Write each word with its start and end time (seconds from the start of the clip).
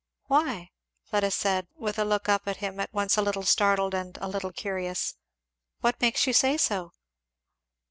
"Why?" 0.25 0.71
Fleda 1.03 1.29
said, 1.29 1.67
with 1.75 1.99
a 1.99 2.03
look 2.05 2.27
up 2.27 2.47
at 2.47 2.57
him 2.57 2.79
at 2.79 2.91
once 2.91 3.17
a 3.17 3.21
little 3.21 3.43
startled 3.43 3.93
and 3.93 4.17
a 4.19 4.27
little 4.27 4.51
curious; 4.51 5.13
"what 5.81 6.01
makes 6.01 6.25
you 6.25 6.33
say 6.33 6.57
so?" 6.57 6.93